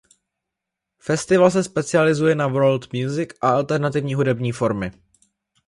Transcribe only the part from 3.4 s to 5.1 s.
a alternativní hudební formy.